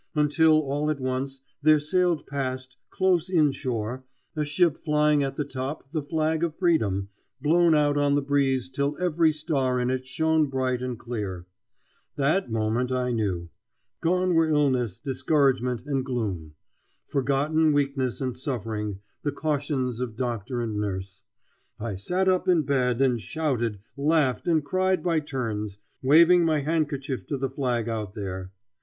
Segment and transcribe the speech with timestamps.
[0.15, 4.03] Until all at once there sailed past, close inshore,
[4.35, 8.67] a ship flying at the top the flag of freedom, blown out on the breeze
[8.67, 11.45] till every star in it shone bright and clear.
[12.15, 13.49] That moment I knew.
[13.99, 16.55] Gone were illness, discouragement, and gloom!
[17.05, 21.21] Forgotten weakness and suffering, the cautions of doctor and nurse.
[21.79, 27.27] I sat up in bed and shouted, laughed and cried by turns, waving my handkerchief
[27.27, 28.51] to the flag out there.